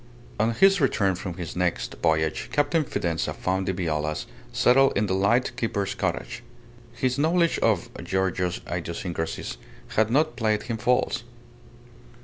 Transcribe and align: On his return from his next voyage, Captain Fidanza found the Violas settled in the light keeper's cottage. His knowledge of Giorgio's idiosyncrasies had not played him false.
On 0.39 0.51
his 0.53 0.81
return 0.81 1.13
from 1.13 1.35
his 1.35 1.55
next 1.55 1.93
voyage, 2.01 2.49
Captain 2.51 2.83
Fidanza 2.83 3.35
found 3.35 3.67
the 3.67 3.71
Violas 3.73 4.25
settled 4.51 4.97
in 4.97 5.05
the 5.05 5.13
light 5.13 5.55
keeper's 5.55 5.93
cottage. 5.93 6.41
His 6.93 7.19
knowledge 7.19 7.59
of 7.59 7.91
Giorgio's 8.03 8.61
idiosyncrasies 8.67 9.57
had 9.89 10.09
not 10.09 10.35
played 10.35 10.63
him 10.63 10.77
false. 10.77 11.21